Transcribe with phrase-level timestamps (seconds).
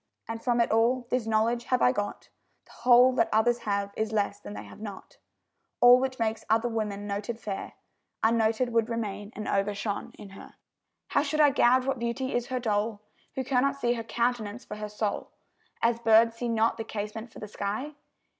[0.27, 2.29] And from it all, this knowledge have I got,
[2.65, 5.19] The whole that others have, is less than they have not;
[5.79, 7.73] All which makes other women noted fair,
[8.23, 10.55] Unnoted would remain and overshone in her.
[11.09, 13.01] How should I gauge what beauty is her dole,
[13.35, 15.29] Who cannot see her countenance for her soul,
[15.83, 17.93] As birds see not the casement for the sky?